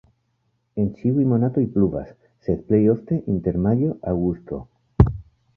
[0.83, 2.09] En ĉiuj monatoj pluvas,
[2.47, 4.65] sed plej ofte inter majo-aŭgusto.